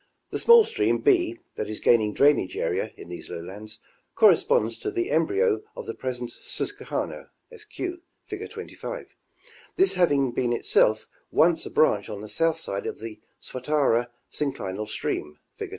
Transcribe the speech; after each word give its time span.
The 0.31 0.39
small 0.39 0.63
stream, 0.63 0.97
B, 0.97 1.37
that 1.57 1.69
is 1.69 1.79
gaining 1.79 2.11
drainage 2.15 2.57
area 2.57 2.91
in 2.97 3.07
these 3.09 3.29
lowlands, 3.29 3.79
corresponds 4.15 4.75
to 4.77 4.89
the 4.89 5.11
embryo 5.11 5.61
of 5.75 5.85
the 5.85 5.93
present 5.93 6.31
Susquehanna, 6.31 7.29
Sq, 7.55 8.01
fig. 8.25 8.49
25, 8.49 9.13
this 9.75 9.93
having 9.93 10.31
been 10.31 10.53
itself 10.53 11.05
once 11.31 11.67
a 11.67 11.69
branch 11.69 12.09
on 12.09 12.21
the 12.21 12.29
south 12.29 12.57
side 12.57 12.87
of 12.87 12.97
the 12.99 13.19
Swatara 13.39 14.07
synclinal 14.33 14.87
stream, 14.87 15.37
fig. 15.59 15.69